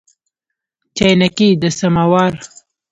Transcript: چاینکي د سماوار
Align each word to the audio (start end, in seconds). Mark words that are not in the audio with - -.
چاینکي 0.97 1.49
د 1.61 1.63
سماوار 1.79 2.33